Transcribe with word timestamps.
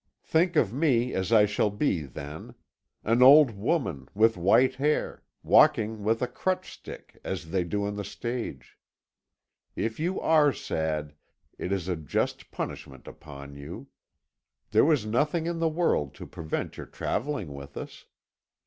Think 0.23 0.55
of 0.55 0.73
me 0.73 1.13
as 1.13 1.31
I 1.31 1.45
shall 1.45 1.69
be 1.69 2.01
then. 2.01 2.55
An 3.03 3.21
old 3.21 3.51
woman, 3.51 4.09
with 4.15 4.35
white 4.35 4.73
hair, 4.73 5.21
walking 5.43 6.03
with 6.03 6.23
a 6.23 6.27
crutch 6.27 6.73
stick, 6.73 7.19
as 7.23 7.51
they 7.51 7.63
do 7.63 7.85
on 7.85 7.97
the 7.97 8.03
stage. 8.03 8.79
If 9.75 9.99
you 9.99 10.19
are 10.19 10.51
sad, 10.53 11.13
it 11.59 11.71
is 11.71 11.87
a 11.87 11.95
just 11.95 12.49
punishment 12.49 13.07
upon 13.07 13.55
you. 13.55 13.89
There 14.71 14.85
was 14.85 15.05
nothing 15.05 15.45
in 15.45 15.59
the 15.59 15.69
world 15.69 16.15
to 16.15 16.25
prevent 16.25 16.77
your 16.77 16.87
travelling 16.87 17.53
with 17.53 17.77
us. 17.77 18.05